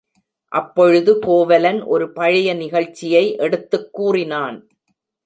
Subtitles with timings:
[0.47, 4.67] அப்பொழுது கோவலன் ஒரு பழைய நிகழ்ச்சியை எடுத்துக் கூறினான்.